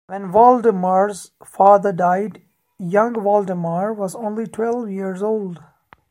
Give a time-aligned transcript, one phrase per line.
[0.07, 2.41] When Valdemar's father died,
[2.79, 5.59] young Valdemar was only twelve years old.